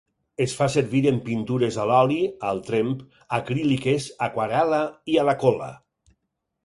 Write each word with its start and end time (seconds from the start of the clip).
Es 0.43 0.53
fa 0.59 0.67
servir 0.75 1.01
en 1.09 1.19
pintures 1.27 1.77
a 1.83 1.85
l'oli, 1.91 2.17
al 2.53 2.61
tremp, 2.69 2.91
acríliques, 3.41 4.09
aquarel·la 4.29 4.81
i 5.15 5.21
a 5.25 5.31
la 5.31 5.37
cola. 5.45 5.71